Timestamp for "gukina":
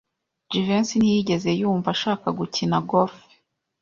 2.39-2.77